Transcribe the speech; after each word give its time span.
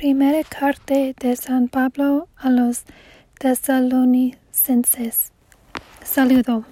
Primera 0.00 0.42
carta 0.44 0.94
de 0.94 1.36
San 1.36 1.68
Pablo 1.68 2.26
a 2.34 2.48
los 2.48 2.84
tesalonicenses. 3.38 5.30
Saludo. 6.02 6.64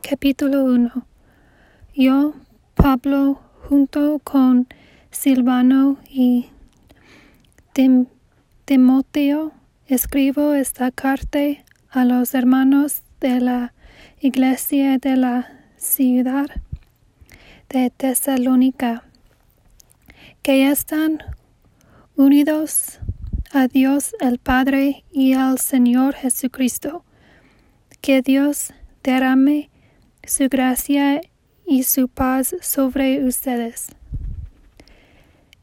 Capítulo 0.00 0.64
1. 0.64 1.06
Yo, 1.94 2.32
Pablo, 2.74 3.42
junto 3.68 4.20
con 4.20 4.68
Silvano 5.10 5.98
y 6.08 6.48
Timoteo, 8.64 9.52
escribo 9.86 10.54
esta 10.54 10.90
carta 10.90 11.40
a 11.90 12.06
los 12.06 12.34
hermanos 12.34 13.02
de 13.20 13.38
la 13.42 13.74
iglesia 14.18 14.96
de 14.96 15.16
la 15.16 15.46
ciudad 15.76 16.46
de 17.68 17.90
Tesalónica, 17.90 19.04
que 20.40 20.70
están 20.70 21.18
unidos 22.16 22.98
a 23.52 23.68
Dios 23.68 24.14
el 24.20 24.38
Padre 24.38 25.04
y 25.12 25.34
al 25.34 25.58
Señor 25.58 26.14
Jesucristo. 26.14 27.04
Que 28.00 28.22
Dios 28.22 28.72
derrame 29.02 29.70
su 30.24 30.48
gracia 30.48 31.20
y 31.66 31.82
su 31.82 32.08
paz 32.08 32.56
sobre 32.60 33.24
ustedes. 33.24 33.88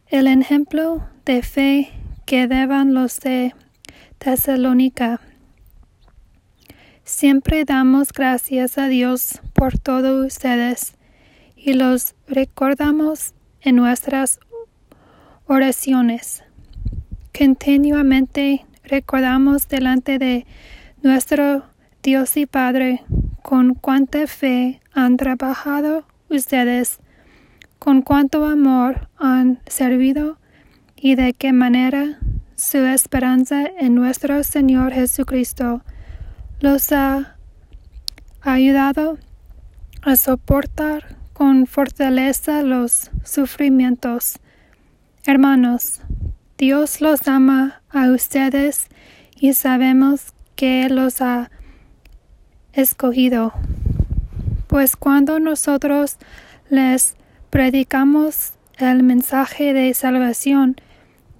El 0.07 0.27
ejemplo 0.27 1.07
de 1.25 1.41
fe 1.41 1.89
que 2.25 2.47
deban 2.47 2.93
los 2.93 3.19
de 3.19 3.53
Tesalónica. 4.19 5.19
Siempre 7.03 7.65
damos 7.65 8.13
gracias 8.13 8.77
a 8.77 8.87
Dios 8.87 9.41
por 9.53 9.77
todos 9.77 10.25
ustedes 10.25 10.93
y 11.55 11.73
los 11.73 12.15
recordamos 12.27 13.33
en 13.61 13.75
nuestras 13.75 14.39
oraciones. 15.45 16.42
Continuamente 17.35 18.63
recordamos 18.83 19.67
delante 19.67 20.19
de 20.19 20.45
nuestro 21.01 21.63
Dios 22.03 22.37
y 22.37 22.45
Padre 22.45 23.03
con 23.41 23.73
cuánta 23.73 24.27
fe 24.27 24.81
han 24.93 25.17
trabajado 25.17 26.05
ustedes, 26.29 26.99
con 27.79 28.03
cuánto 28.03 28.45
amor 28.45 29.09
han 29.17 29.61
servido 29.65 30.37
y 30.95 31.15
de 31.15 31.33
qué 31.33 31.53
manera 31.53 32.19
su 32.55 32.77
esperanza 32.77 33.65
en 33.65 33.95
nuestro 33.95 34.43
Señor 34.43 34.93
Jesucristo 34.93 35.81
los 36.59 36.91
ha 36.91 37.35
ayudado 38.41 39.17
a 40.03 40.15
soportar 40.17 41.17
con 41.33 41.65
fortaleza 41.65 42.61
los 42.61 43.09
sufrimientos. 43.23 44.37
Hermanos, 45.25 45.99
Dios 46.63 47.01
los 47.01 47.27
ama 47.27 47.81
a 47.89 48.09
ustedes 48.09 48.87
y 49.37 49.51
sabemos 49.51 50.33
que 50.55 50.87
los 50.87 51.21
ha 51.21 51.51
escogido. 52.71 53.51
Pues 54.67 54.95
cuando 54.95 55.41
nosotros 55.41 56.15
les 56.69 57.17
predicamos 57.49 58.53
el 58.77 59.03
mensaje 59.03 59.73
de 59.73 59.93
salvación, 59.93 60.77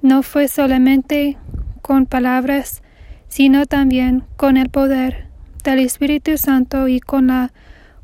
no 0.01 0.23
fue 0.23 0.49
solamente 0.49 1.37
con 1.81 2.05
palabras, 2.05 2.83
sino 3.29 3.65
también 3.65 4.25
con 4.35 4.57
el 4.57 4.69
poder 4.69 5.27
del 5.63 5.79
Espíritu 5.79 6.37
Santo 6.37 6.89
y 6.89 6.99
con 6.99 7.27
la 7.27 7.53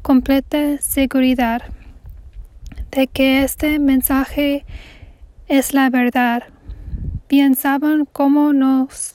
completa 0.02 0.78
seguridad 0.78 1.64
de 2.92 3.08
que 3.08 3.44
este 3.44 3.78
mensaje 3.78 4.64
es 5.50 5.74
la 5.74 5.90
verdad. 5.90 6.44
Bien 7.30 7.54
saben 7.54 8.06
cómo 8.12 8.54
nos 8.54 9.14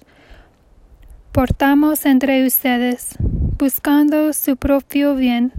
portamos 1.33 2.07
entre 2.07 2.47
ustedes, 2.47 3.17
buscando 3.59 4.33
su 4.33 4.57
propio 4.57 5.17
bien. 5.17 5.53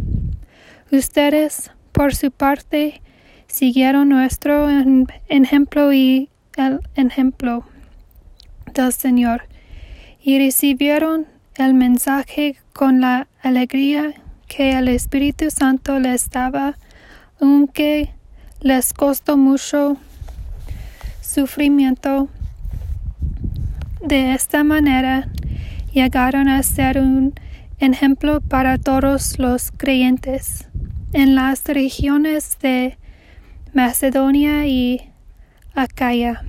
Ustedes, 0.89 1.71
por 1.91 2.15
su 2.15 2.31
parte, 2.31 3.01
siguieron 3.47 4.07
nuestro 4.07 4.69
ejemplo 5.27 5.91
y 5.91 6.29
el 6.55 6.79
ejemplo 6.95 7.65
del 8.73 8.93
Señor, 8.93 9.49
y 10.23 10.39
recibieron 10.39 11.27
el 11.55 11.73
mensaje 11.73 12.55
con 12.71 13.01
la 13.01 13.27
alegría 13.43 14.13
que 14.47 14.71
el 14.77 14.87
Espíritu 14.87 15.51
Santo 15.51 15.99
les 15.99 16.29
daba, 16.29 16.77
aunque 17.41 18.13
les 18.61 18.93
costó 18.93 19.35
mucho 19.35 19.97
sufrimiento. 21.19 22.29
De 24.05 24.35
esta 24.35 24.63
manera 24.63 25.29
llegaron 25.91 26.47
a 26.47 26.61
ser 26.61 26.99
un 26.99 27.33
ejemplo 27.79 28.39
para 28.39 28.77
todos 28.77 29.39
los 29.39 29.71
creyentes 29.71 30.69
en 31.13 31.33
las 31.33 31.65
regiones 31.65 32.59
de 32.59 32.99
Macedonia 33.73 34.67
y 34.67 35.09
Acaya, 35.73 36.43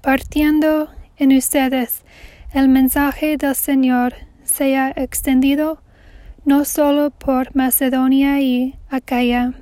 partiendo 0.00 0.88
en 1.18 1.36
ustedes 1.36 2.02
el 2.54 2.70
mensaje 2.70 3.36
del 3.36 3.54
Señor 3.54 4.14
sea 4.42 4.94
extendido 4.96 5.82
no 6.46 6.64
solo 6.64 7.10
por 7.10 7.54
Macedonia 7.54 8.40
y 8.40 8.78
Acaya, 8.88 9.52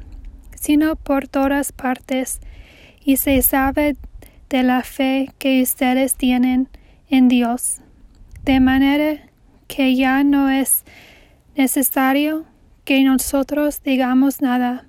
sino 0.54 0.94
por 0.94 1.26
todas 1.26 1.72
partes 1.72 2.38
y 3.04 3.16
se 3.16 3.42
sabe 3.42 3.96
de 4.54 4.62
la 4.62 4.84
fe 4.84 5.34
que 5.38 5.60
ustedes 5.62 6.14
tienen 6.14 6.68
en 7.08 7.26
Dios, 7.26 7.80
de 8.44 8.60
manera 8.60 9.18
que 9.66 9.96
ya 9.96 10.22
no 10.22 10.48
es 10.48 10.84
necesario 11.56 12.44
que 12.84 13.02
nosotros 13.02 13.82
digamos 13.82 14.42
nada. 14.42 14.86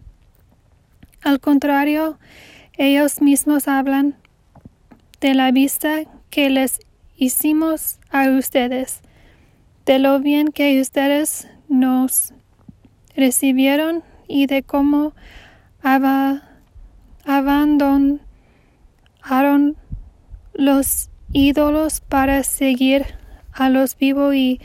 Al 1.23 1.39
contrario, 1.39 2.19
ellos 2.77 3.23
mismos 3.23 3.67
hablan 3.67 4.15
de 5.19 5.33
la 5.33 5.49
vista 5.49 6.01
que 6.29 6.51
les 6.51 6.77
hicimos 7.15 7.99
a 8.11 8.29
ustedes, 8.29 9.01
de 9.87 9.97
lo 9.97 10.19
bien 10.19 10.49
que 10.49 10.79
ustedes 10.79 11.47
nos 11.69 12.35
recibieron 13.15 14.03
y 14.27 14.45
de 14.45 14.61
cómo 14.61 15.15
los 20.53 21.09
ídolos 21.31 22.01
para 22.01 22.43
seguir 22.43 23.05
a 23.51 23.69
los 23.69 23.97
vivo 23.97 24.33
y 24.33 24.61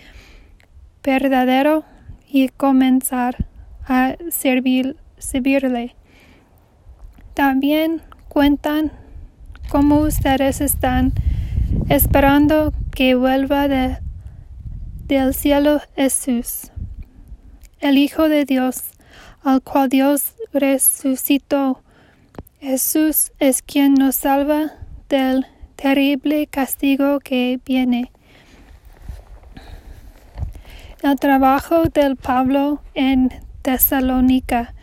verdadero 1.02 1.84
y 2.28 2.48
comenzar 2.48 3.48
a 3.86 4.16
servir, 4.30 4.96
servirle. 5.18 5.96
También 7.34 8.02
cuentan 8.28 8.92
cómo 9.68 10.00
ustedes 10.00 10.60
están 10.60 11.12
esperando 11.88 12.72
que 12.94 13.14
vuelva 13.14 13.66
de, 13.66 13.98
del 15.06 15.32
cielo 15.34 15.80
Jesús, 15.96 16.70
el 17.80 17.96
Hijo 17.98 18.28
de 18.28 18.44
Dios, 18.44 18.90
al 19.42 19.62
cual 19.62 19.88
Dios 19.88 20.34
resucitó 20.52 21.82
Jesús 22.60 23.32
es 23.38 23.62
quien 23.62 23.94
nos 23.94 24.16
salva 24.16 24.72
del 25.08 25.46
terrible 25.76 26.46
castigo 26.46 27.18
que 27.18 27.58
viene. 27.64 28.12
El 31.02 31.18
trabajo 31.18 31.84
del 31.84 32.16
Pablo 32.16 32.82
en 32.92 33.30
Tesalónica, 33.62 34.74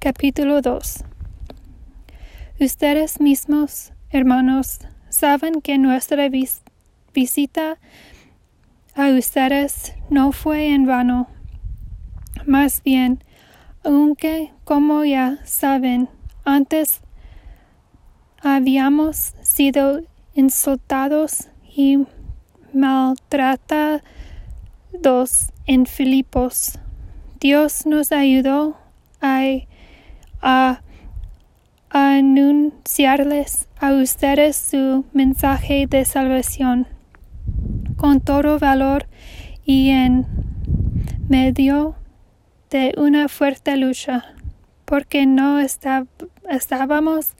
capítulo 0.00 0.60
2. 0.60 1.04
Ustedes 2.60 3.22
mismos, 3.22 3.94
hermanos, 4.10 4.80
saben 5.08 5.62
que 5.62 5.78
nuestra 5.78 6.28
visita 7.14 7.78
a 8.94 9.08
ustedes 9.08 9.94
no 10.10 10.32
fue 10.32 10.74
en 10.74 10.84
vano. 10.84 11.26
Más 12.44 12.82
bien, 12.82 13.24
aunque, 13.82 14.52
como 14.64 15.06
ya 15.06 15.38
saben, 15.46 16.10
antes 16.44 17.00
habíamos 18.42 19.34
sido 19.42 20.02
insultados 20.34 21.48
y 21.76 21.98
maltratados 22.72 24.02
en 25.66 25.86
Filipos. 25.86 26.78
Dios 27.40 27.86
nos 27.86 28.12
ayudó 28.12 28.76
a, 29.20 30.80
anunciarles 31.90 33.68
a 33.78 33.92
ustedes 33.92 34.56
su 34.56 35.04
mensaje 35.12 35.86
de 35.88 36.04
salvación 36.04 36.86
con 37.96 38.20
todo 38.20 38.58
valor 38.58 39.06
y 39.64 39.90
en 39.90 40.26
medio 41.28 41.96
de 42.70 42.94
una 42.96 43.28
fuerte 43.28 43.76
lucha 43.76 44.34
porque 44.90 45.24
no 45.24 45.60
estábamos 45.60 47.34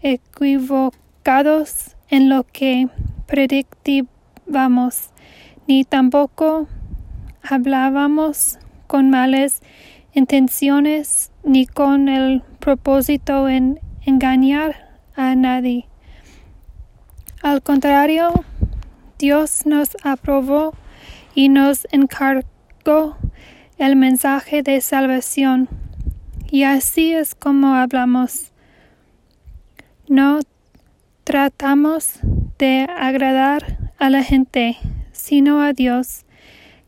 equivocados 0.00 1.96
en 2.08 2.28
lo 2.28 2.44
que 2.44 2.88
predictíamos, 3.26 5.10
ni 5.66 5.82
tampoco 5.82 6.68
hablábamos 7.42 8.60
con 8.86 9.10
malas 9.10 9.60
intenciones 10.12 11.32
ni 11.42 11.66
con 11.66 12.08
el 12.08 12.44
propósito 12.60 13.48
en 13.48 13.80
engañar 14.06 15.00
a 15.16 15.34
nadie. 15.34 15.88
Al 17.42 17.60
contrario, 17.60 18.44
Dios 19.18 19.66
nos 19.66 19.96
aprobó 20.04 20.74
y 21.34 21.48
nos 21.48 21.88
encargó 21.90 23.16
el 23.78 23.96
mensaje 23.96 24.62
de 24.62 24.80
salvación. 24.80 25.68
Y 26.50 26.64
así 26.64 27.12
es 27.12 27.34
como 27.34 27.74
hablamos. 27.74 28.52
No 30.08 30.40
tratamos 31.24 32.20
de 32.58 32.86
agradar 32.96 33.78
a 33.98 34.10
la 34.10 34.22
gente, 34.22 34.76
sino 35.12 35.60
a 35.60 35.72
Dios, 35.72 36.24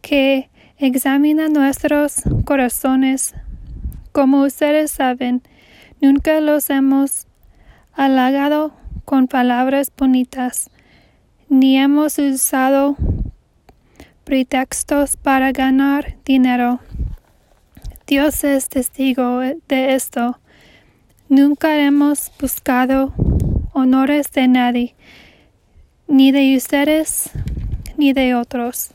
que 0.03 0.51
examina 0.79 1.49
nuestros 1.49 2.23
corazones. 2.45 3.35
Como 4.13 4.43
ustedes 4.43 4.91
saben, 4.91 5.43
nunca 6.01 6.41
los 6.41 6.71
hemos 6.71 7.27
halagado 7.93 8.75
con 9.05 9.27
palabras 9.27 9.91
bonitas, 9.97 10.71
ni 11.49 11.79
hemos 11.79 12.19
usado 12.19 12.97
pretextos 14.27 15.17
para 15.17 15.53
ganar 15.53 16.17
dinero. 16.25 16.81
Dios 18.09 18.43
es 18.43 18.69
testigo 18.69 19.39
de 19.39 19.95
esto. 19.95 20.41
Nunca 21.29 21.79
hemos 21.79 22.33
buscado 22.41 23.15
honores 23.73 24.33
de 24.33 24.49
nadie, 24.49 24.97
ni 26.09 26.33
de 26.33 26.57
ustedes, 26.57 27.31
ni 27.97 28.13
de 28.13 28.35
otros. 28.35 28.91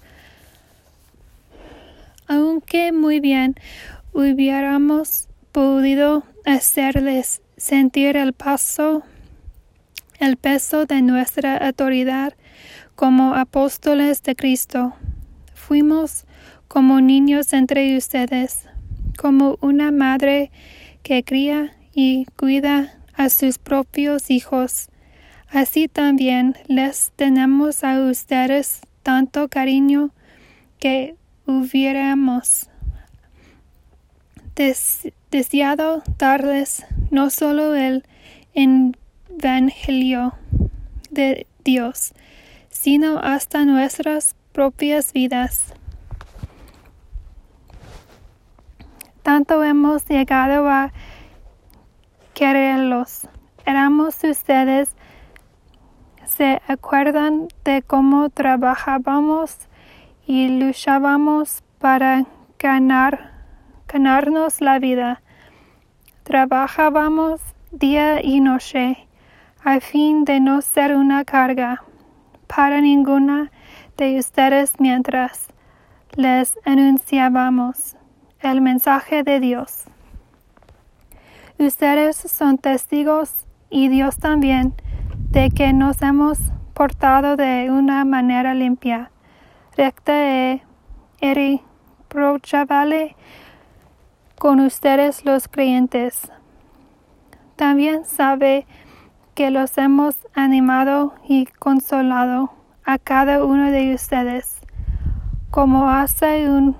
Aunque 2.28 2.92
muy 2.92 3.22
bien 3.22 3.56
hubiéramos 4.12 5.30
podido 5.54 6.24
hacerles 6.46 7.42
sentir 7.56 8.18
el 8.18 8.34
paso, 8.34 9.04
el 10.20 10.36
peso 10.36 10.86
de 10.86 11.02
nuestra 11.02 11.56
autoridad 11.56 12.34
como 12.96 13.34
apóstoles 13.34 14.24
de 14.24 14.36
Cristo 14.36 14.94
fuimos 15.72 16.26
como 16.68 17.00
niños 17.00 17.54
entre 17.54 17.96
ustedes, 17.96 18.66
como 19.18 19.58
una 19.62 19.90
madre 19.94 20.52
que 21.02 21.24
cría 21.24 21.78
y 21.94 22.26
cuida 22.36 23.00
a 23.14 23.30
sus 23.30 23.58
propios 23.58 24.32
hijos. 24.32 24.90
Así 25.48 25.88
también 25.88 26.58
les 26.68 27.14
tenemos 27.16 27.86
a 27.86 28.02
ustedes 28.02 28.82
tanto 29.02 29.48
cariño 29.48 30.10
que 30.78 31.16
hubiéramos 31.46 32.68
deseado 35.32 36.04
darles 36.18 36.86
no 37.12 37.30
solo 37.30 37.76
el 37.76 38.04
Evangelio 38.54 40.34
de 41.12 41.48
Dios, 41.64 42.14
sino 42.68 43.20
hasta 43.20 43.64
nuestras 43.64 44.36
propias 44.52 45.14
vidas. 45.14 45.74
Tanto 49.24 49.64
hemos 49.64 50.06
llegado 50.06 50.68
a 50.68 50.92
quererlos. 52.34 53.28
Éramos 53.66 54.24
ustedes. 54.24 54.96
Se 56.26 56.62
acuerdan 56.68 57.48
de 57.64 57.82
cómo 57.82 58.30
trabajábamos 58.30 59.58
y 60.26 60.48
luchábamos 60.60 61.64
para 61.78 62.26
ganar, 62.58 63.32
ganarnos 63.88 64.62
la 64.62 64.80
vida. 64.80 65.22
Trabajábamos 66.24 67.42
día 67.72 68.24
y 68.24 68.40
noche 68.40 69.08
a 69.64 69.80
fin 69.80 70.26
de 70.26 70.40
no 70.40 70.62
ser 70.62 70.96
una 70.96 71.24
carga 71.26 71.84
para 72.48 72.82
ninguna 72.82 73.52
de 73.98 74.18
ustedes 74.18 74.74
mientras 74.80 75.48
les 76.16 76.58
anunciábamos 76.66 77.96
el 78.40 78.62
mensaje 78.62 79.24
de 79.24 79.40
Dios. 79.40 79.86
Ustedes 81.58 82.16
son 82.18 82.58
testigos 82.58 83.46
y 83.70 83.88
Dios 83.88 84.18
también 84.18 84.74
de 85.30 85.50
que 85.50 85.74
nos 85.74 86.02
hemos 86.02 86.40
portado 86.74 87.36
de 87.36 87.70
una 87.70 88.04
manera 88.06 88.54
limpia, 88.54 89.12
recta 89.78 90.14
e 90.14 90.64
irreprochable 91.22 93.16
con 94.40 94.60
ustedes 94.60 95.24
los 95.24 95.48
creyentes. 95.48 96.32
También 97.56 98.06
sabe 98.06 98.66
que 99.36 99.52
los 99.52 99.78
hemos 99.78 100.16
animado 100.34 101.14
y 101.28 101.46
consolado 101.46 102.52
a 102.86 102.98
cada 102.98 103.44
uno 103.44 103.72
de 103.72 103.94
ustedes, 103.94 104.60
como 105.50 105.90
hace 105.90 106.50
un 106.50 106.76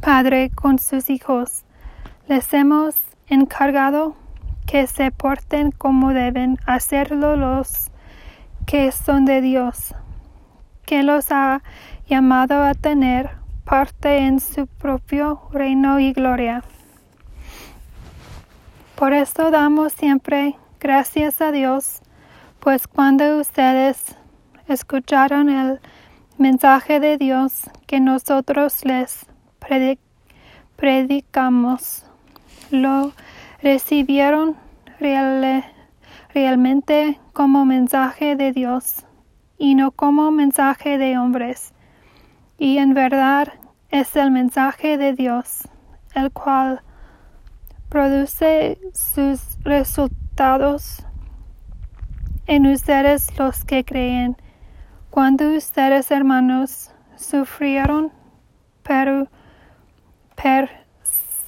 padre 0.00 0.50
con 0.50 0.78
sus 0.78 1.10
hijos. 1.10 1.64
Les 2.26 2.52
hemos 2.54 2.94
encargado 3.28 4.16
que 4.66 4.86
se 4.86 5.10
porten 5.10 5.70
como 5.70 6.12
deben 6.12 6.58
hacerlo 6.66 7.36
los 7.36 7.90
que 8.66 8.92
son 8.92 9.24
de 9.24 9.40
Dios, 9.40 9.94
que 10.84 11.02
los 11.02 11.32
ha 11.32 11.62
llamado 12.06 12.62
a 12.62 12.74
tener 12.74 13.30
parte 13.64 14.18
en 14.18 14.40
su 14.40 14.66
propio 14.66 15.48
reino 15.52 16.00
y 16.00 16.12
gloria. 16.12 16.62
Por 18.94 19.12
esto 19.14 19.50
damos 19.50 19.92
siempre 19.92 20.56
gracias 20.80 21.40
a 21.40 21.50
Dios, 21.50 22.00
pues 22.60 22.86
cuando 22.86 23.38
ustedes 23.38 24.17
escucharon 24.68 25.48
el 25.48 25.80
mensaje 26.36 27.00
de 27.00 27.16
Dios 27.16 27.62
que 27.86 28.00
nosotros 28.00 28.84
les 28.84 29.26
predicamos. 30.76 32.04
Lo 32.70 33.12
recibieron 33.62 34.56
realmente 36.34 37.18
como 37.32 37.64
mensaje 37.64 38.36
de 38.36 38.52
Dios 38.52 39.06
y 39.56 39.74
no 39.74 39.90
como 39.90 40.30
mensaje 40.30 40.98
de 40.98 41.18
hombres. 41.18 41.72
Y 42.58 42.78
en 42.78 42.94
verdad 42.94 43.54
es 43.90 44.14
el 44.16 44.30
mensaje 44.30 44.98
de 44.98 45.14
Dios, 45.14 45.66
el 46.14 46.30
cual 46.30 46.82
produce 47.88 48.78
sus 48.92 49.58
resultados 49.62 51.04
en 52.46 52.66
ustedes 52.66 53.36
los 53.38 53.64
que 53.64 53.84
creen 53.84 54.36
cuando 55.18 55.50
ustedes, 55.50 56.12
hermanos, 56.12 56.92
sufrieron 57.16 58.12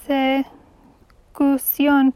persecución 0.08 2.14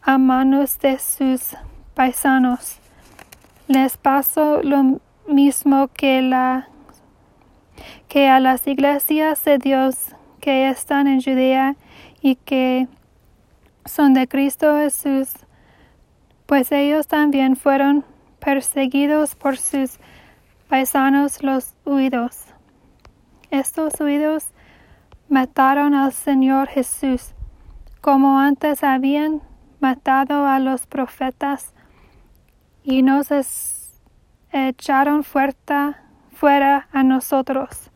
a 0.00 0.16
manos 0.16 0.78
de 0.78 1.00
sus 1.00 1.56
paisanos, 1.94 2.78
les 3.66 3.96
pasó 3.96 4.62
lo 4.62 5.00
mismo 5.26 5.88
que, 5.88 6.30
que 8.06 8.28
a 8.28 8.38
las 8.38 8.64
iglesias 8.68 9.44
de 9.44 9.58
Dios 9.58 10.14
que 10.40 10.68
están 10.68 11.08
en 11.08 11.20
Judea 11.20 11.74
y 12.20 12.36
que 12.36 12.86
son 13.86 14.14
de 14.14 14.28
Cristo 14.28 14.78
Jesús, 14.78 15.32
pues 16.46 16.70
ellos 16.70 17.08
también 17.08 17.56
fueron 17.56 18.04
perseguidos 18.38 19.34
por 19.34 19.56
sus 19.56 19.98
paisanos 20.72 21.42
los 21.42 21.74
huidos. 21.84 22.46
Estos 23.50 24.00
huidos 24.00 24.52
mataron 25.28 25.92
al 25.92 26.14
Señor 26.14 26.66
Jesús, 26.66 27.34
como 28.00 28.38
antes 28.38 28.82
habían 28.82 29.42
matado 29.80 30.46
a 30.46 30.58
los 30.60 30.86
profetas, 30.86 31.74
y 32.82 33.02
nos 33.02 33.28
echaron 34.50 35.24
fuerza, 35.24 36.04
fuera 36.32 36.88
a 36.90 37.02
nosotros. 37.02 37.90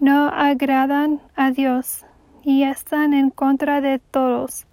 No 0.00 0.28
agradan 0.28 1.20
a 1.36 1.50
Dios 1.50 2.06
y 2.42 2.62
están 2.62 3.12
en 3.12 3.28
contra 3.28 3.82
de 3.82 3.98
todos, 3.98 4.66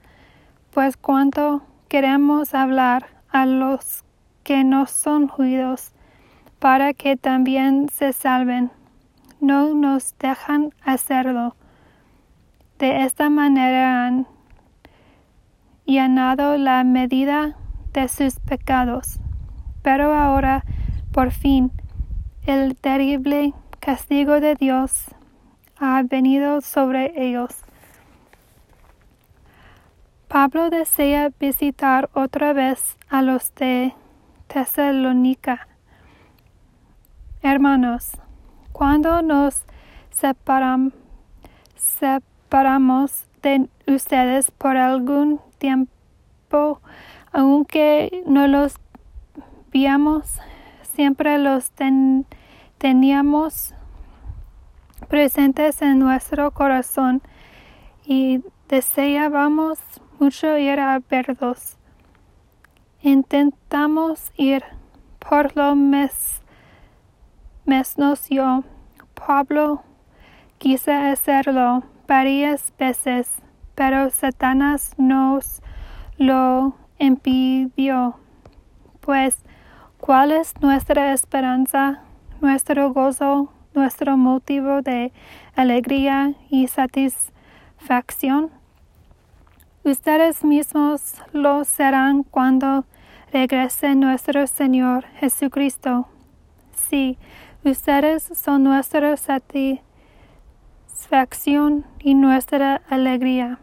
pues 0.71 0.95
cuanto 0.95 1.63
queremos 1.89 2.53
hablar 2.53 3.07
a 3.27 3.45
los 3.45 4.05
que 4.45 4.63
no 4.63 4.85
son 4.85 5.27
judíos, 5.27 5.91
para 6.65 6.95
que 6.95 7.15
también 7.15 7.89
se 7.89 8.11
salven. 8.11 8.71
No 9.39 9.75
nos 9.75 10.17
dejan 10.17 10.73
hacerlo. 10.83 11.55
De 12.79 13.03
esta 13.03 13.29
manera 13.29 14.07
han 14.07 14.25
llenado 15.85 16.57
la 16.57 16.83
medida 16.83 17.55
de 17.93 18.07
sus 18.07 18.39
pecados. 18.39 19.19
Pero 19.83 20.11
ahora, 20.11 20.63
por 21.11 21.29
fin, 21.29 21.71
el 22.47 22.75
terrible 22.75 23.53
castigo 23.79 24.39
de 24.39 24.55
Dios 24.55 25.13
ha 25.77 26.01
venido 26.01 26.61
sobre 26.61 27.13
ellos. 27.15 27.51
Pablo 30.27 30.71
desea 30.71 31.29
visitar 31.39 32.09
otra 32.15 32.53
vez 32.53 32.97
a 33.07 33.21
los 33.21 33.53
de 33.53 33.93
Tesalónica. 34.47 35.67
Hermanos, 37.47 38.09
cuando 38.71 39.21
nos 39.21 39.65
separamos 40.09 40.93
de 43.43 43.69
ustedes 43.85 44.49
por 44.49 44.77
algún 44.77 45.39
tiempo, 45.59 46.81
aunque 47.31 48.23
no 48.25 48.47
los 48.47 48.77
viamos, 49.71 50.39
siempre 50.81 51.37
los 51.37 51.71
teníamos 52.79 53.75
presentes 55.07 55.83
en 55.83 55.99
nuestro 55.99 56.49
corazón 56.49 57.21
y 58.07 58.41
deseábamos 58.69 59.77
mucho 60.17 60.57
ir 60.57 60.79
a 60.79 60.97
verlos. 60.97 61.77
Intentamos 63.03 64.31
ir 64.35 64.63
por 65.19 65.55
lo 65.55 65.75
mes, 65.75 66.41
menos 67.65 68.29
yo. 68.29 68.63
Pablo 69.13 69.81
quise 70.57 70.93
hacerlo 70.93 71.83
varias 72.07 72.73
veces, 72.77 73.29
pero 73.75 74.09
Satanás 74.09 74.93
nos 74.97 75.61
lo 76.17 76.75
impidió. 76.99 78.15
Pues, 79.01 79.37
¿cuál 79.97 80.31
es 80.31 80.53
nuestra 80.61 81.13
esperanza, 81.13 82.01
nuestro 82.41 82.93
gozo, 82.93 83.51
nuestro 83.73 84.17
motivo 84.17 84.81
de 84.81 85.11
alegría 85.55 86.33
y 86.49 86.67
satisfacción? 86.67 88.51
Ustedes 89.83 90.43
mismos 90.43 91.21
lo 91.31 91.63
serán 91.63 92.23
cuando 92.23 92.85
regrese 93.31 93.93
nuestro 93.93 94.47
Señor 94.47 95.05
Jesucristo. 95.19 96.07
Sí, 96.73 97.17
ustedes 97.69 98.31
son 98.35 98.63
nuestra 98.63 99.17
satisfacción 99.17 101.85
y 101.99 102.13
nuestra 102.13 102.81
alegría. 102.89 103.59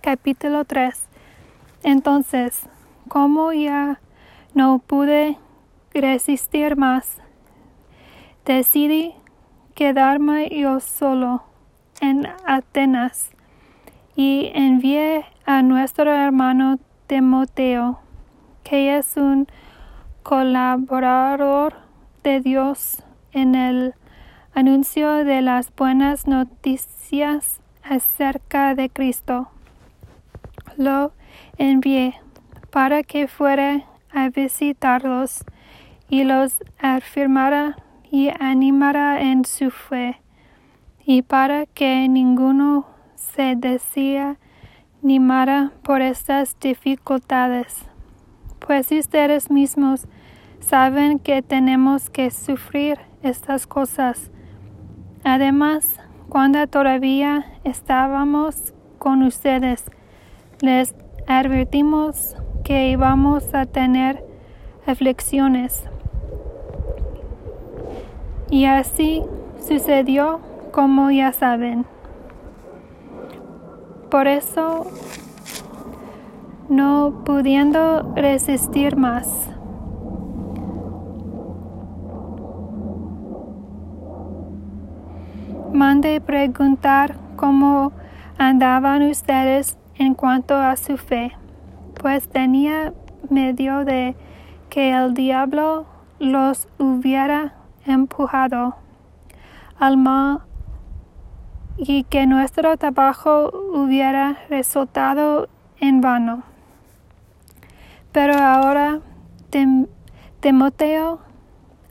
Capítulo 0.00 0.64
3 0.64 1.08
Entonces, 1.82 2.62
como 3.08 3.52
ya 3.52 4.00
no 4.54 4.78
pude 4.78 5.36
resistir 5.92 6.76
más, 6.76 7.18
decidí 8.44 9.14
quedarme 9.74 10.48
yo 10.50 10.80
solo 10.80 11.42
en 12.00 12.28
Atenas 12.46 13.30
y 14.14 14.50
envié 14.54 15.26
a 15.44 15.62
nuestro 15.62 16.12
hermano 16.12 16.78
Timoteo, 17.06 17.98
que 18.64 18.96
es 18.96 19.16
un 19.16 19.46
colaborador 20.22 21.85
de 22.26 22.40
Dios 22.40 23.04
en 23.30 23.54
el 23.54 23.94
anuncio 24.52 25.24
de 25.24 25.42
las 25.42 25.72
buenas 25.76 26.26
noticias 26.26 27.60
acerca 27.84 28.74
de 28.74 28.90
Cristo. 28.90 29.48
Lo 30.76 31.12
envié 31.56 32.16
para 32.72 33.04
que 33.04 33.28
fuera 33.28 33.84
a 34.12 34.28
visitarlos 34.30 35.44
y 36.08 36.24
los 36.24 36.64
afirmara 36.80 37.76
y 38.10 38.30
animara 38.40 39.22
en 39.22 39.44
su 39.44 39.70
fe, 39.70 40.20
y 41.04 41.22
para 41.22 41.66
que 41.66 42.08
ninguno 42.08 42.88
se 43.14 43.54
decía 43.54 44.36
ni 45.00 45.20
mara 45.20 45.70
por 45.84 46.02
estas 46.02 46.58
dificultades, 46.58 47.84
pues 48.58 48.90
ustedes 48.90 49.48
mismos 49.48 50.08
saben 50.68 51.20
que 51.20 51.42
tenemos 51.42 52.10
que 52.10 52.32
sufrir 52.32 52.98
estas 53.22 53.68
cosas. 53.68 54.32
Además, 55.22 56.00
cuando 56.28 56.66
todavía 56.66 57.46
estábamos 57.62 58.74
con 58.98 59.22
ustedes, 59.22 59.84
les 60.60 60.92
advertimos 61.28 62.36
que 62.64 62.88
íbamos 62.88 63.54
a 63.54 63.66
tener 63.66 64.24
aflicciones. 64.86 65.84
Y 68.50 68.64
así 68.64 69.22
sucedió 69.60 70.40
como 70.72 71.12
ya 71.12 71.32
saben. 71.32 71.86
Por 74.10 74.26
eso, 74.26 74.84
no 76.68 77.22
pudiendo 77.24 78.14
resistir 78.16 78.96
más, 78.96 79.55
mande 85.76 86.22
preguntar 86.22 87.16
cómo 87.36 87.92
andaban 88.38 89.02
ustedes 89.02 89.76
en 89.96 90.14
cuanto 90.14 90.56
a 90.56 90.74
su 90.76 90.96
fe, 90.96 91.32
pues 92.00 92.28
tenía 92.28 92.94
medio 93.28 93.84
de 93.84 94.16
que 94.70 94.92
el 94.92 95.12
diablo 95.12 95.84
los 96.18 96.66
hubiera 96.78 97.54
empujado. 97.84 98.76
Al 99.78 99.98
mal 99.98 100.40
y 101.76 102.04
que 102.04 102.26
nuestro 102.26 102.78
trabajo 102.78 103.50
hubiera 103.74 104.38
resultado 104.48 105.50
en 105.78 106.00
vano. 106.00 106.42
Pero 108.12 108.34
ahora 108.38 109.00
Timoteo 110.40 111.20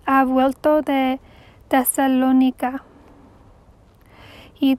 ha 0.08 0.24
vuelto 0.24 0.82
de 0.82 1.20
Tesalónica 1.68 2.84
y, 4.60 4.78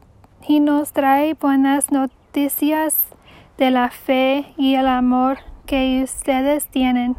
nos 0.61 0.93
trae 0.93 1.35
buenas 1.35 1.91
noticias 1.91 3.03
de 3.59 3.71
la 3.71 3.91
fe 3.91 4.53
y 4.57 4.75
el 4.75 4.87
amor 4.87 5.39
que 5.67 6.03
ustedes 6.05 6.69
tienen. 6.69 7.17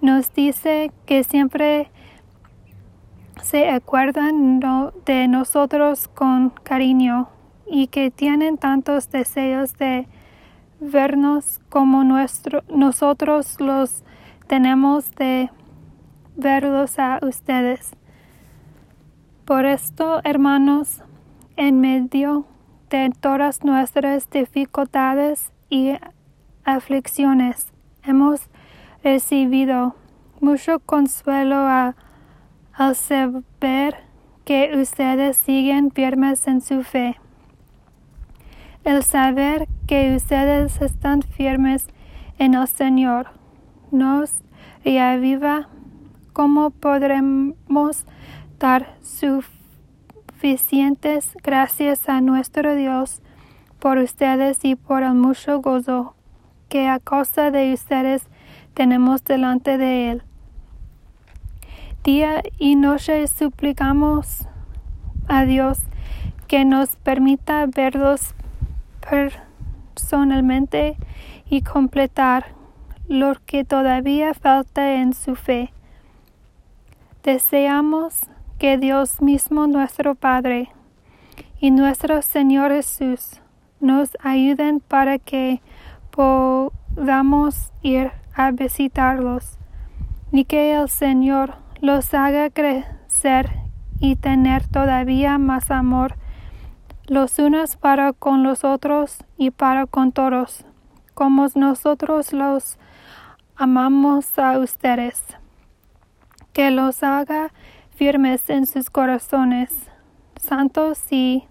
Nos 0.00 0.32
dice 0.32 0.90
que 1.04 1.24
siempre 1.24 1.90
se 3.42 3.68
acuerdan 3.68 4.60
de 5.04 5.28
nosotros 5.28 6.08
con 6.08 6.50
cariño 6.50 7.28
y 7.66 7.88
que 7.88 8.10
tienen 8.10 8.56
tantos 8.56 9.10
deseos 9.10 9.76
de 9.76 10.06
vernos 10.80 11.60
como 11.68 12.04
nosotros 12.04 13.60
los 13.60 14.04
tenemos 14.46 15.10
de 15.16 15.50
verlos 16.36 16.98
a 16.98 17.18
ustedes. 17.22 17.90
Por 19.44 19.66
esto, 19.66 20.20
hermanos, 20.24 21.02
en 21.58 21.80
medio 21.80 22.46
de 22.88 23.10
todas 23.20 23.64
nuestras 23.64 24.30
dificultades 24.30 25.50
y 25.68 25.90
aflicciones, 26.64 27.72
hemos 28.04 28.48
recibido 29.02 29.96
mucho 30.40 30.78
consuelo 30.78 31.56
a 31.56 31.96
al 32.72 32.94
saber 32.94 33.96
que 34.44 34.70
ustedes 34.80 35.36
siguen 35.36 35.90
firmes 35.90 36.46
en 36.46 36.60
su 36.60 36.84
fe. 36.84 37.16
El 38.84 39.02
saber 39.02 39.66
que 39.88 40.14
ustedes 40.14 40.80
están 40.80 41.22
firmes 41.22 41.88
en 42.38 42.54
el 42.54 42.68
Señor 42.68 43.30
nos 43.90 44.42
reaviva 44.84 45.68
cómo 46.32 46.70
podremos 46.70 48.06
dar 48.60 48.94
suficientes 50.38 51.36
gracias 51.42 52.08
a 52.08 52.20
nuestro 52.20 52.76
Dios 52.76 53.22
por 53.80 53.98
ustedes 53.98 54.64
y 54.64 54.76
por 54.76 55.02
el 55.02 55.14
mucho 55.14 55.60
gozo 55.60 56.14
que 56.68 56.86
a 56.86 57.00
causa 57.00 57.50
de 57.50 57.72
ustedes 57.72 58.22
tenemos 58.72 59.24
delante 59.24 59.78
de 59.78 60.12
Él. 60.12 60.22
Día 62.04 62.44
y 62.56 62.76
noche 62.76 63.26
suplicamos 63.26 64.46
a 65.26 65.44
Dios 65.44 65.80
que 66.46 66.64
nos 66.64 66.94
permita 66.94 67.66
verlos 67.66 68.32
personalmente 69.00 70.96
y 71.50 71.62
completar 71.62 72.54
lo 73.08 73.34
que 73.44 73.64
todavía 73.64 74.34
falta 74.34 74.94
en 74.94 75.14
su 75.14 75.34
fe. 75.34 75.72
Deseamos 77.24 78.28
que 78.58 78.76
Dios 78.76 79.22
mismo 79.22 79.68
nuestro 79.68 80.16
Padre 80.16 80.70
y 81.60 81.70
nuestro 81.70 82.22
Señor 82.22 82.72
Jesús 82.72 83.40
nos 83.80 84.16
ayuden 84.20 84.80
para 84.80 85.18
que 85.18 85.62
podamos 86.10 87.72
ir 87.82 88.10
a 88.34 88.50
visitarlos, 88.50 89.58
y 90.32 90.44
que 90.44 90.74
el 90.74 90.88
Señor 90.88 91.54
los 91.80 92.12
haga 92.14 92.50
crecer 92.50 93.50
y 94.00 94.16
tener 94.16 94.66
todavía 94.66 95.38
más 95.38 95.70
amor 95.70 96.16
los 97.06 97.38
unos 97.38 97.76
para 97.76 98.12
con 98.12 98.42
los 98.42 98.64
otros 98.64 99.24
y 99.36 99.50
para 99.50 99.86
con 99.86 100.12
todos, 100.12 100.66
como 101.14 101.46
nosotros 101.54 102.32
los 102.32 102.76
amamos 103.56 104.38
a 104.38 104.58
ustedes. 104.58 105.22
Que 106.52 106.70
los 106.72 107.02
haga 107.04 107.52
firmes 107.98 108.48
en 108.48 108.66
sus 108.66 108.90
corazones, 108.90 109.70
santos 110.40 111.00
y 111.10 111.48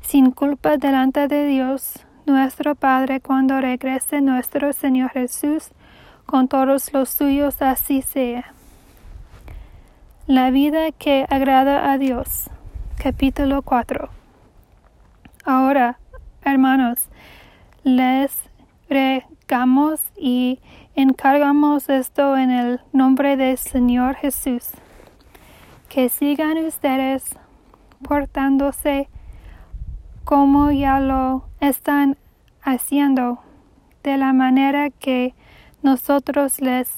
sin 0.00 0.30
culpa 0.30 0.78
delante 0.78 1.28
de 1.28 1.44
Dios, 1.44 2.06
nuestro 2.24 2.74
Padre, 2.74 3.20
cuando 3.20 3.60
regrese 3.60 4.22
nuestro 4.22 4.72
Señor 4.72 5.10
Jesús 5.10 5.72
con 6.24 6.48
todos 6.48 6.90
los 6.94 7.10
suyos, 7.10 7.60
así 7.60 8.00
sea. 8.00 8.54
La 10.26 10.50
vida 10.50 10.90
que 10.90 11.26
agrada 11.28 11.92
a 11.92 11.98
Dios. 11.98 12.48
Capítulo 12.96 13.60
4. 13.60 14.08
Ahora, 15.44 15.98
hermanos, 16.40 17.10
les 17.82 18.32
regamos 18.88 20.00
y 20.16 20.60
encargamos 20.94 21.90
esto 21.90 22.38
en 22.38 22.50
el 22.50 22.80
nombre 22.94 23.36
del 23.36 23.58
Señor 23.58 24.14
Jesús. 24.14 24.70
Que 25.94 26.08
sigan 26.08 26.58
ustedes 26.58 27.36
portándose 28.02 29.08
como 30.24 30.72
ya 30.72 30.98
lo 30.98 31.44
están 31.60 32.16
haciendo, 32.62 33.38
de 34.02 34.16
la 34.16 34.32
manera 34.32 34.90
que 34.90 35.36
nosotros 35.82 36.60
les 36.60 36.90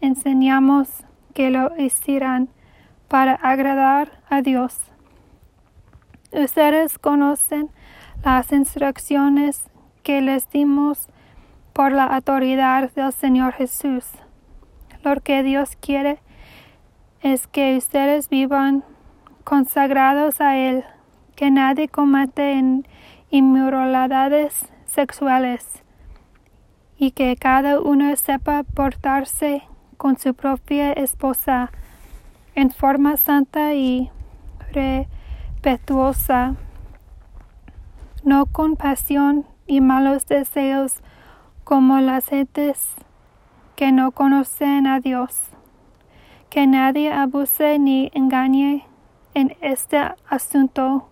enseñamos 0.00 1.04
que 1.32 1.50
lo 1.50 1.76
hicieran 1.78 2.48
para 3.06 3.34
agradar 3.34 4.20
a 4.28 4.42
Dios. 4.42 4.80
Ustedes 6.32 6.98
conocen 6.98 7.70
las 8.24 8.50
instrucciones 8.50 9.70
que 10.02 10.22
les 10.22 10.50
dimos 10.50 11.08
por 11.72 11.92
la 11.92 12.02
autoridad 12.06 12.90
del 12.94 13.12
Señor 13.12 13.52
Jesús. 13.52 14.06
Lo 15.04 15.20
que 15.20 15.44
Dios 15.44 15.76
quiere 15.80 16.18
es 17.22 17.46
que 17.46 17.76
ustedes 17.76 18.28
vivan 18.30 18.82
consagrados 19.44 20.40
a 20.40 20.56
Él, 20.56 20.84
que 21.36 21.50
nadie 21.50 21.88
cometa 21.88 22.42
inmoralidades 23.30 24.66
sexuales 24.86 25.82
y 26.96 27.10
que 27.12 27.36
cada 27.36 27.80
uno 27.80 28.14
sepa 28.16 28.62
portarse 28.62 29.62
con 29.96 30.18
su 30.18 30.34
propia 30.34 30.92
esposa 30.92 31.70
en 32.54 32.70
forma 32.70 33.16
santa 33.16 33.74
y 33.74 34.10
respetuosa, 34.72 36.56
no 38.24 38.46
con 38.46 38.76
pasión 38.76 39.46
y 39.66 39.80
malos 39.80 40.26
deseos 40.26 41.02
como 41.64 42.00
las 42.00 42.26
gentes 42.26 42.92
que 43.76 43.92
no 43.92 44.10
conocen 44.12 44.86
a 44.86 45.00
Dios. 45.00 45.50
Que 46.50 46.66
nadie 46.66 47.12
abuse 47.12 47.78
ni 47.78 48.10
engañe 48.12 48.84
en 49.34 49.56
este 49.60 49.98
asunto 50.28 51.08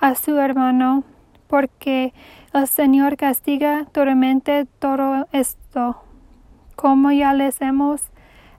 a 0.00 0.14
su 0.14 0.38
hermano, 0.38 1.04
porque 1.46 2.12
el 2.52 2.66
Señor 2.66 3.16
castiga 3.16 3.86
duramente 3.92 4.66
todo 4.78 5.28
esto, 5.32 6.02
como 6.76 7.12
ya 7.12 7.34
les 7.34 7.60
hemos 7.60 8.00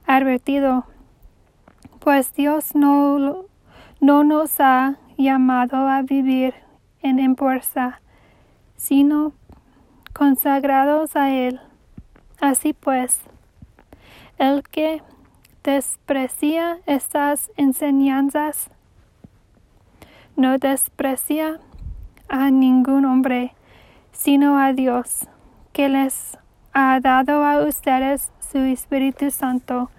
advertido 0.06 0.86
pues 2.02 2.34
Dios 2.34 2.74
no, 2.74 3.46
no 4.00 4.24
nos 4.24 4.60
ha 4.60 4.98
llamado 5.18 5.88
a 5.88 6.02
vivir 6.02 6.56
en 7.04 7.20
impureza, 7.20 8.02
sino 8.76 9.34
consagrados 10.12 11.16
a 11.16 11.30
Él. 11.30 11.60
Así 12.40 12.74
pues, 12.74 13.22
el 14.40 14.64
que 14.64 15.04
desprecia 15.64 16.80
estas 16.86 17.52
enseñanzas 17.58 18.70
no 20.36 20.58
desprecia 20.58 21.60
a 22.30 22.50
ningún 22.50 23.06
hombre, 23.06 23.54
sino 24.12 24.58
a 24.58 24.74
Dios, 24.74 25.28
que 25.74 25.90
les 25.90 26.38
ha 26.74 27.00
dado 27.00 27.44
a 27.44 27.64
ustedes 27.66 28.32
su 28.40 28.60
Espíritu 28.60 29.30
Santo. 29.30 29.90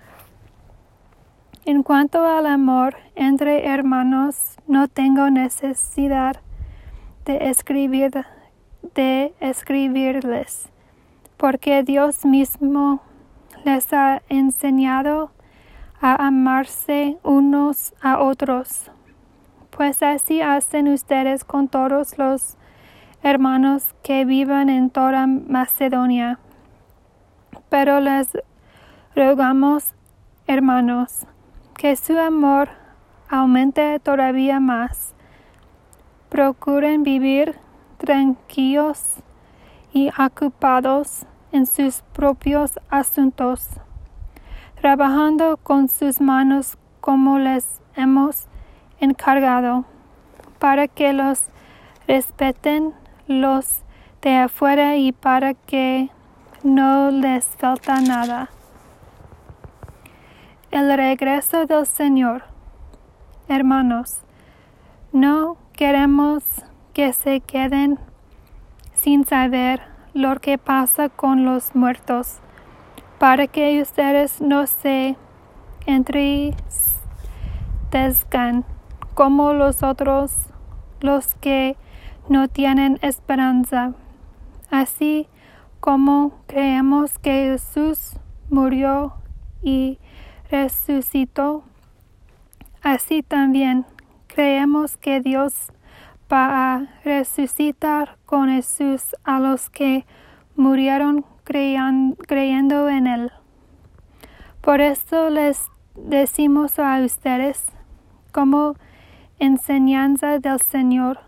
En 1.64 1.82
cuanto 1.82 2.26
al 2.26 2.46
amor 2.46 2.96
entre 3.14 3.66
hermanos, 3.66 4.56
no 4.66 4.88
tengo 4.88 5.30
necesidad 5.30 6.40
de 7.24 7.48
escribir 7.50 8.26
de 8.96 9.32
escribirles, 9.38 10.68
porque 11.36 11.84
Dios 11.84 12.24
mismo 12.24 13.00
les 13.64 13.92
ha 13.92 14.22
enseñado 14.28 15.30
a 16.02 16.26
amarse 16.26 17.16
unos 17.22 17.94
a 18.02 18.20
otros. 18.20 18.90
Pues 19.70 20.02
así 20.02 20.42
hacen 20.42 20.88
ustedes 20.88 21.44
con 21.44 21.68
todos 21.68 22.18
los 22.18 22.58
hermanos 23.22 23.94
que 24.02 24.24
vivan 24.24 24.68
en 24.68 24.90
toda 24.90 25.26
Macedonia. 25.26 26.40
Pero 27.68 28.00
les 28.00 28.36
rogamos, 29.14 29.94
hermanos, 30.48 31.24
que 31.76 31.94
su 31.94 32.18
amor 32.18 32.68
aumente 33.28 34.00
todavía 34.00 34.58
más. 34.58 35.14
Procuren 36.30 37.04
vivir 37.04 37.56
tranquilos 37.98 39.18
y 39.92 40.10
ocupados 40.20 41.26
en 41.52 41.66
sus 41.66 42.02
propios 42.12 42.80
asuntos, 42.90 43.68
trabajando 44.82 45.58
con 45.58 45.88
sus 45.88 46.20
manos 46.20 46.76
como 47.00 47.38
les 47.38 47.80
hemos 47.94 48.48
encargado, 48.98 49.84
para 50.58 50.88
que 50.88 51.12
los 51.12 51.44
respeten 52.08 52.92
los 53.28 53.82
de 54.22 54.36
afuera 54.38 54.96
y 54.96 55.12
para 55.12 55.54
que 55.54 56.10
no 56.64 57.12
les 57.12 57.46
falta 57.46 58.00
nada 58.00 58.50
el 60.72 60.96
regreso 60.96 61.64
del 61.66 61.86
Señor. 61.86 62.42
Hermanos, 63.46 64.18
no 65.12 65.58
queremos 65.74 66.42
que 66.92 67.12
se 67.12 67.40
queden 67.40 68.00
sin 68.94 69.24
saber 69.24 69.82
lo 70.12 70.40
que 70.40 70.58
pasa 70.58 71.08
con 71.08 71.44
los 71.44 71.76
muertos, 71.76 72.41
para 73.22 73.46
que 73.46 73.80
ustedes 73.80 74.40
no 74.40 74.66
se 74.66 75.16
entristezcan 75.86 78.64
como 79.14 79.52
los 79.52 79.84
otros, 79.84 80.48
los 81.00 81.36
que 81.36 81.76
no 82.28 82.48
tienen 82.48 82.98
esperanza. 83.00 83.94
Así 84.72 85.28
como 85.78 86.32
creemos 86.48 87.20
que 87.20 87.52
Jesús 87.52 88.16
murió 88.50 89.14
y 89.62 90.00
resucitó, 90.50 91.62
así 92.82 93.22
también 93.22 93.86
creemos 94.26 94.96
que 94.96 95.20
Dios 95.20 95.70
va 96.28 96.74
a 96.74 96.88
resucitar 97.04 98.18
con 98.26 98.48
Jesús 98.48 99.14
a 99.22 99.38
los 99.38 99.70
que 99.70 100.06
murieron 100.56 101.24
creyendo 101.44 102.88
en 102.88 103.06
Él. 103.06 103.32
Por 104.60 104.80
eso 104.80 105.30
les 105.30 105.70
decimos 105.94 106.78
a 106.78 107.00
ustedes, 107.04 107.64
como 108.30 108.76
enseñanza 109.38 110.38
del 110.38 110.60
Señor, 110.60 111.18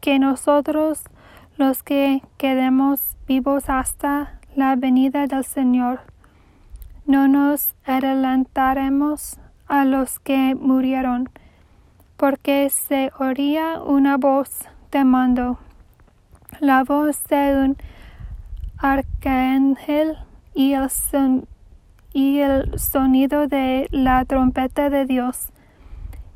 que 0.00 0.18
nosotros 0.18 1.04
los 1.56 1.82
que 1.82 2.22
quedemos 2.36 3.16
vivos 3.26 3.70
hasta 3.70 4.40
la 4.56 4.76
venida 4.76 5.26
del 5.26 5.44
Señor, 5.44 6.00
no 7.06 7.28
nos 7.28 7.74
adelantaremos 7.84 9.38
a 9.66 9.84
los 9.84 10.18
que 10.18 10.54
murieron, 10.54 11.30
porque 12.16 12.70
se 12.70 13.12
oía 13.18 13.80
una 13.82 14.16
voz 14.16 14.68
de 14.90 15.04
mando, 15.04 15.58
la 16.60 16.82
voz 16.84 17.22
de 17.24 17.56
un 17.56 17.76
arcángel 18.84 20.18
y 20.52 20.74
el, 20.74 20.90
y 22.12 22.40
el 22.40 22.78
sonido 22.78 23.48
de 23.48 23.88
la 23.90 24.26
trompeta 24.26 24.90
de 24.90 25.06
Dios, 25.06 25.48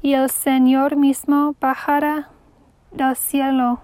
y 0.00 0.14
el 0.14 0.30
Señor 0.30 0.96
mismo 0.96 1.54
bajará 1.61 2.30
del 2.90 3.16
cielo, 3.16 3.80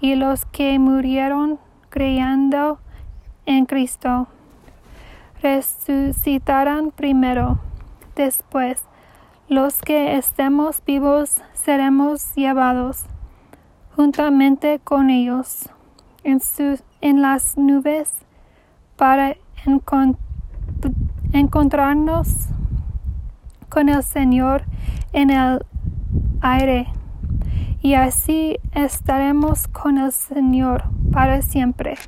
y 0.00 0.14
los 0.14 0.46
que 0.46 0.78
murieron 0.78 1.58
creyendo 1.90 2.78
en 3.44 3.66
Cristo 3.66 4.28
resucitarán 5.42 6.90
primero. 6.90 7.58
Después, 8.16 8.82
los 9.46 9.82
que 9.82 10.16
estemos 10.16 10.82
vivos 10.86 11.42
seremos 11.52 12.34
llevados 12.34 13.04
juntamente 13.94 14.80
con 14.82 15.10
ellos 15.10 15.68
en, 16.22 16.40
en 17.04 17.20
las 17.20 17.58
nubes 17.58 18.10
para 18.96 19.36
encontrarnos 21.34 22.28
con 23.68 23.90
el 23.90 24.02
Señor 24.02 24.64
en 25.12 25.28
el 25.28 25.66
aire 26.40 26.88
y 27.82 27.92
así 27.92 28.56
estaremos 28.72 29.68
con 29.68 29.98
el 29.98 30.12
Señor 30.12 30.84
para 31.12 31.42
siempre. 31.42 31.98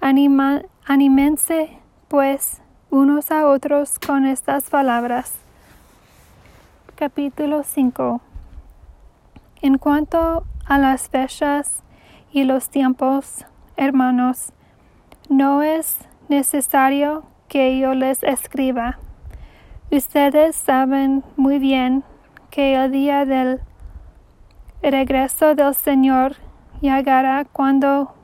Anima, 0.00 0.62
anímense 0.84 1.78
pues 2.08 2.62
unos 2.90 3.30
a 3.30 3.46
otros 3.46 4.00
con 4.04 4.26
estas 4.26 4.70
palabras. 4.70 5.34
Capítulo 6.96 7.62
5 7.62 8.20
En 9.62 9.78
cuanto 9.78 10.44
a 10.66 10.78
las 10.78 11.08
fechas 11.08 11.84
y 12.32 12.42
los 12.42 12.70
tiempos, 12.70 13.46
hermanos, 13.76 14.52
no 15.28 15.62
es 15.62 15.98
necesario 16.28 17.24
que 17.48 17.78
yo 17.78 17.94
les 17.94 18.22
escriba. 18.22 18.98
Ustedes 19.90 20.56
saben 20.56 21.24
muy 21.36 21.58
bien 21.58 22.04
que 22.50 22.74
el 22.74 22.90
día 22.90 23.24
del 23.24 23.60
regreso 24.82 25.54
del 25.54 25.74
Señor 25.74 26.36
llegará 26.80 27.44
cuando 27.44 28.14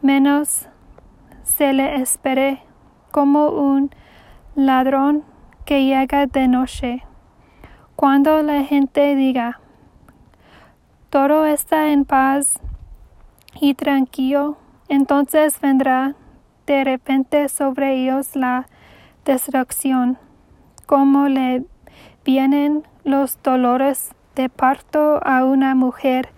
menos 0.00 0.68
se 1.42 1.72
le 1.72 1.96
espere 1.96 2.62
como 3.10 3.48
un 3.48 3.90
ladrón 4.54 5.24
que 5.64 5.84
llega 5.84 6.26
de 6.26 6.48
noche. 6.48 7.04
Cuando 7.96 8.42
la 8.42 8.62
gente 8.64 9.14
diga, 9.14 9.60
todo 11.10 11.44
está 11.46 11.90
en 11.90 12.04
paz 12.04 12.60
y 13.60 13.74
tranquilo, 13.74 14.56
entonces 14.88 15.60
vendrá 15.60 16.14
de 16.66 16.84
repente 16.84 17.48
sobre 17.48 17.94
ellos 17.94 18.36
la 18.36 18.66
destrucción, 19.24 20.18
como 20.86 21.28
le 21.28 21.64
vienen 22.24 22.82
los 23.04 23.40
dolores 23.42 24.10
de 24.34 24.48
parto 24.48 25.20
a 25.24 25.44
una 25.44 25.74
mujer 25.74 26.30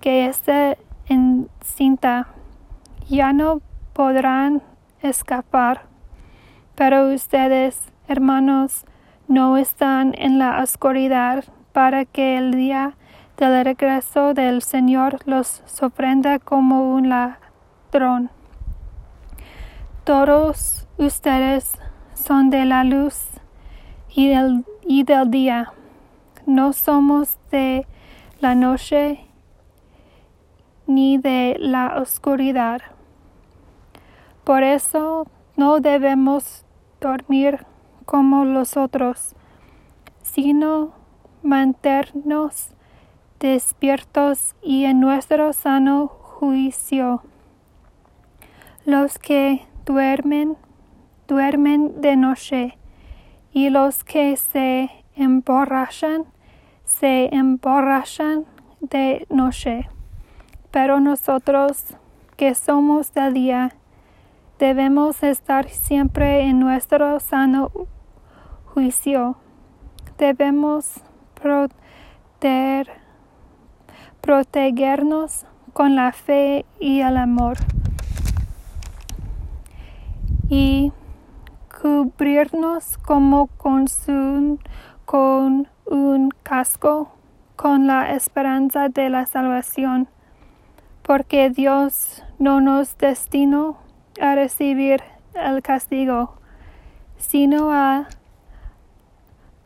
que 0.00 0.26
está 0.26 0.76
encinta. 1.08 2.28
Ya 3.08 3.32
no 3.32 3.60
podrán 3.92 4.62
escapar. 5.00 5.86
Pero 6.74 7.08
ustedes, 7.14 7.92
hermanos, 8.08 8.84
no 9.28 9.56
están 9.56 10.14
en 10.18 10.38
la 10.38 10.62
oscuridad 10.62 11.44
para 11.72 12.04
que 12.04 12.36
el 12.36 12.52
día 12.52 12.96
del 13.36 13.64
regreso 13.64 14.32
del 14.32 14.62
Señor 14.62 15.18
los 15.26 15.62
sorprenda 15.66 16.38
como 16.38 16.94
un 16.94 17.08
ladrón. 17.08 18.30
Todos 20.04 20.86
ustedes 20.98 21.78
son 22.14 22.50
de 22.50 22.64
la 22.64 22.84
luz 22.84 23.26
y 24.14 24.28
del, 24.28 24.64
y 24.82 25.02
del 25.02 25.30
día. 25.30 25.72
No 26.46 26.72
somos 26.72 27.38
de 27.50 27.86
la 28.40 28.54
noche 28.54 29.26
ni 30.86 31.18
de 31.18 31.56
la 31.58 31.96
oscuridad. 32.00 32.82
Por 34.44 34.62
eso 34.62 35.26
no 35.56 35.80
debemos 35.80 36.64
dormir 37.00 37.66
como 38.04 38.44
los 38.44 38.76
otros, 38.76 39.34
sino 40.22 40.92
mantenernos 41.42 42.74
despiertos 43.40 44.54
y 44.62 44.84
en 44.84 45.00
nuestro 45.00 45.52
sano 45.52 46.08
juicio. 46.08 47.22
Los 48.84 49.18
que 49.18 49.66
duermen, 49.86 50.56
duermen 51.28 52.00
de 52.00 52.16
noche, 52.16 52.78
y 53.52 53.70
los 53.70 54.04
que 54.04 54.36
se 54.36 54.90
emborrachan, 55.14 56.24
se 56.84 57.34
emborrachan 57.34 58.44
de 58.80 59.26
noche. 59.30 59.88
Pero 60.70 61.00
nosotros 61.00 61.84
que 62.36 62.54
somos 62.54 63.14
del 63.14 63.34
día, 63.34 63.72
Debemos 64.58 65.24
estar 65.24 65.68
siempre 65.68 66.42
en 66.42 66.60
nuestro 66.60 67.18
sano 67.18 67.72
juicio. 68.66 69.36
Debemos 70.16 71.02
proteger, 71.34 72.88
protegernos 74.24 75.44
con 75.74 75.96
la 75.96 76.10
fe 76.12 76.64
y 76.80 77.00
el 77.00 77.18
amor. 77.18 77.58
Y 80.48 80.92
cubrirnos 81.82 82.96
como 82.96 83.48
con, 83.48 83.84
con 85.04 85.68
un 85.84 86.30
casco 86.42 87.12
con 87.54 87.86
la 87.86 88.14
esperanza 88.14 88.88
de 88.88 89.10
la 89.10 89.26
salvación, 89.26 90.08
porque 91.02 91.50
Dios 91.50 92.22
no 92.38 92.62
nos 92.62 92.96
destinó 92.96 93.76
a 94.22 94.34
recibir 94.36 95.02
el 95.34 95.60
castigo, 95.60 96.36
sino 97.18 97.72
a 97.72 98.08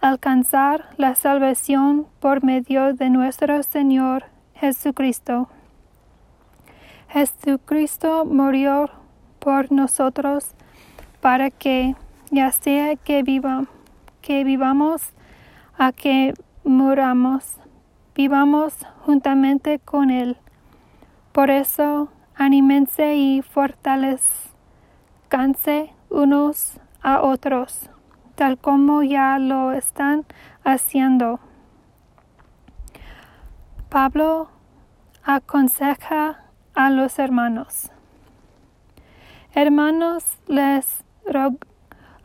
alcanzar 0.00 0.90
la 0.96 1.14
salvación 1.14 2.08
por 2.18 2.42
medio 2.42 2.92
de 2.94 3.08
nuestro 3.08 3.62
Señor 3.62 4.24
Jesucristo. 4.60 5.48
Jesucristo 7.08 8.24
murió 8.24 8.90
por 9.38 9.70
nosotros 9.70 10.50
para 11.20 11.50
que, 11.50 11.94
ya 12.30 12.50
sea 12.50 12.96
que, 12.96 13.22
que 14.20 14.44
vivamos 14.44 15.12
a 15.78 15.92
que 15.92 16.34
muramos, 16.64 17.58
vivamos 18.16 18.74
juntamente 19.06 19.78
con 19.78 20.10
Él. 20.10 20.36
Por 21.32 21.50
eso 21.50 22.08
anímense 22.34 23.14
y 23.14 23.42
fortalezcanse 23.42 25.92
unos 26.10 26.80
a 27.00 27.22
otros, 27.22 27.90
tal 28.34 28.58
como 28.58 29.04
ya 29.04 29.38
lo 29.38 29.70
están 29.70 30.26
haciendo. 30.64 31.38
Pablo 33.88 34.50
aconseja 35.24 36.44
a 36.74 36.90
los 36.90 37.18
hermanos. 37.18 37.90
Hermanos, 39.54 40.38
les 40.46 41.02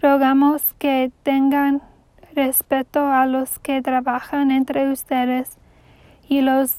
rogamos 0.02 0.73
que 0.73 1.13
tengan 1.23 1.82
respeto 2.36 3.08
a 3.08 3.26
los 3.28 3.60
que 3.60 3.82
trabajan 3.82 4.52
entre 4.52 4.91
ustedes 4.91 5.58
y 6.28 6.41
los 6.41 6.76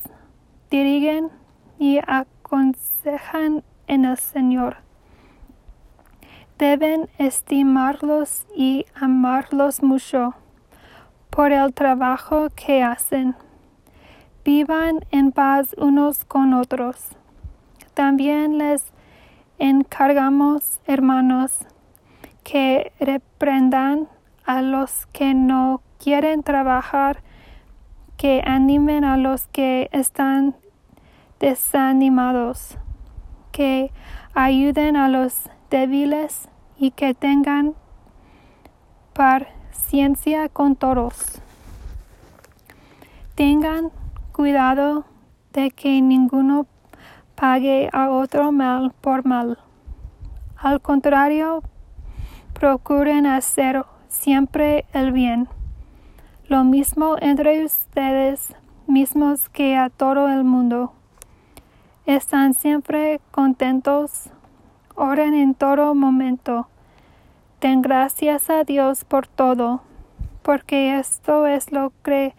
dirigen 0.70 1.30
y 1.78 2.00
aconsejan 2.06 3.64
en 3.86 4.04
el 4.04 4.18
Señor. 4.18 4.76
Deben 6.58 7.08
estimarlos 7.16 8.46
y 8.54 8.84
amarlos 8.94 9.82
mucho 9.82 10.34
por 11.30 11.52
el 11.52 11.72
trabajo 11.72 12.48
que 12.54 12.82
hacen. 12.82 13.34
Vivan 14.44 15.00
en 15.10 15.32
paz 15.32 15.74
unos 15.78 16.26
con 16.26 16.52
otros. 16.52 17.08
También 17.94 18.58
les 18.58 18.92
encargamos, 19.58 20.80
hermanos, 20.86 21.60
que 22.42 22.92
reprendan 23.00 24.06
a 24.44 24.60
los 24.60 25.06
que 25.06 25.32
no 25.32 25.80
quieren 25.98 26.42
trabajar, 26.42 27.22
que 28.18 28.42
animen 28.44 29.04
a 29.04 29.16
los 29.16 29.46
que 29.46 29.88
están 29.92 30.54
desanimados, 31.40 32.76
que 33.50 33.92
ayuden 34.34 34.96
a 34.96 35.08
los 35.08 35.48
débiles 35.70 36.50
y 36.78 36.90
que 36.90 37.14
tengan 37.14 37.74
paciencia 39.14 40.50
con 40.50 40.76
todos. 40.76 41.40
Tengan 43.36 43.90
cuidado 44.34 45.04
de 45.52 45.70
que 45.70 46.02
ninguno 46.02 46.66
pague 47.36 47.88
a 47.92 48.10
otro 48.10 48.50
mal 48.50 48.92
por 49.00 49.24
mal. 49.24 49.58
Al 50.56 50.80
contrario, 50.80 51.62
procuren 52.52 53.26
hacer 53.26 53.84
siempre 54.08 54.86
el 54.92 55.12
bien. 55.12 55.48
Lo 56.48 56.64
mismo 56.64 57.14
entre 57.20 57.64
ustedes 57.64 58.56
mismos 58.88 59.48
que 59.50 59.76
a 59.76 59.88
todo 59.88 60.28
el 60.28 60.42
mundo 60.42 60.92
están 62.04 62.54
siempre 62.54 63.20
contentos, 63.30 64.30
Oren 64.96 65.34
en 65.34 65.54
todo 65.54 65.94
momento. 65.94 66.66
Den 67.60 67.82
gracias 67.82 68.50
a 68.50 68.64
Dios 68.64 69.04
por 69.04 69.28
todo, 69.28 69.82
porque 70.42 70.98
esto 70.98 71.46
es 71.46 71.70
lo 71.70 71.92
que, 72.02 72.34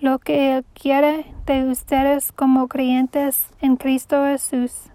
lo 0.00 0.18
que 0.18 0.56
Él 0.56 0.64
quiere 0.74 1.26
de 1.46 1.64
ustedes 1.64 2.32
como 2.32 2.68
creyentes 2.68 3.48
en 3.60 3.76
Cristo 3.76 4.24
Jesús. 4.24 4.90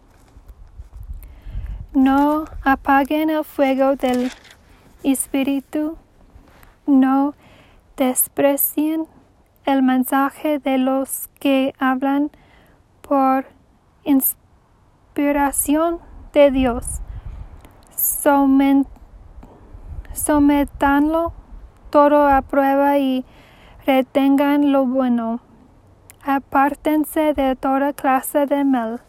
No 1.93 2.45
apaguen 2.63 3.29
el 3.29 3.43
fuego 3.43 3.95
del 3.95 4.31
Espíritu, 5.03 5.97
no 6.85 7.33
desprecien 7.97 9.07
el 9.65 9.83
mensaje 9.83 10.59
de 10.59 10.77
los 10.77 11.29
que 11.39 11.73
hablan 11.79 12.31
por 13.01 13.45
inspiración 14.03 15.99
de 16.33 16.51
Dios. 16.51 16.85
Sometanlo 20.13 21.33
todo 21.89 22.27
a 22.27 22.41
prueba 22.41 22.97
y 22.97 23.25
retengan 23.85 24.71
lo 24.71 24.85
bueno. 24.85 25.41
Apártense 26.23 27.33
de 27.33 27.55
toda 27.55 27.93
clase 27.93 28.45
de 28.45 28.63
mal. 28.63 29.01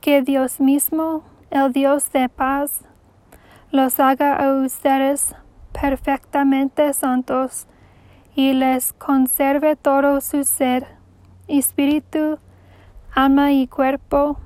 Que 0.00 0.22
Dios 0.22 0.60
mismo, 0.60 1.22
el 1.50 1.72
Dios 1.72 2.10
de 2.12 2.28
paz, 2.28 2.84
los 3.70 4.00
haga 4.00 4.36
a 4.36 4.54
ustedes 4.54 5.34
perfectamente 5.72 6.92
santos 6.92 7.66
y 8.34 8.52
les 8.52 8.92
conserve 8.92 9.76
todo 9.76 10.20
su 10.20 10.44
ser, 10.44 10.86
espíritu, 11.48 12.38
alma 13.14 13.52
y 13.52 13.66
cuerpo, 13.66 14.38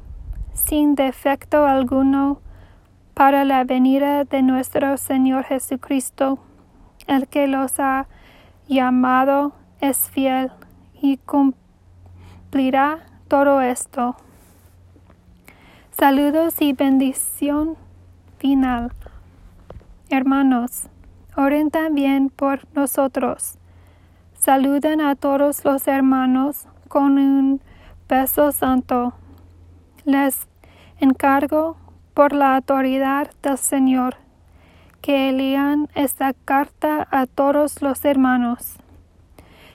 sin 0.52 0.94
defecto 0.94 1.66
alguno, 1.66 2.40
para 3.14 3.44
la 3.44 3.64
venida 3.64 4.24
de 4.24 4.42
nuestro 4.42 4.96
Señor 4.96 5.44
Jesucristo, 5.44 6.38
el 7.06 7.28
que 7.28 7.46
los 7.46 7.78
ha 7.78 8.06
llamado 8.70 9.52
es 9.80 10.08
fiel 10.10 10.52
y 11.02 11.16
cumplirá 11.18 13.00
todo 13.26 13.60
esto. 13.60 14.14
Saludos 15.90 16.54
y 16.60 16.72
bendición 16.72 17.76
final. 18.38 18.92
Hermanos, 20.08 20.88
oren 21.36 21.70
también 21.70 22.30
por 22.30 22.60
nosotros. 22.74 23.58
Saluden 24.34 25.00
a 25.00 25.16
todos 25.16 25.64
los 25.64 25.88
hermanos 25.88 26.68
con 26.88 27.18
un 27.18 27.60
beso 28.08 28.52
santo. 28.52 29.14
Les 30.04 30.46
encargo 31.00 31.76
por 32.14 32.32
la 32.32 32.56
autoridad 32.56 33.30
del 33.42 33.58
Señor 33.58 34.16
que 35.00 35.32
lean 35.32 35.88
esta 35.94 36.32
carta 36.32 37.06
a 37.10 37.26
todos 37.26 37.82
los 37.82 38.04
hermanos. 38.04 38.76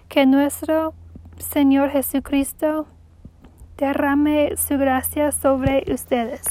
Que 0.07 0.25
nuestro 0.25 0.93
Señor 1.37 1.89
Jesucristo 1.89 2.87
derrame 3.77 4.55
su 4.57 4.77
gracia 4.77 5.31
sobre 5.31 5.83
ustedes. 5.91 6.43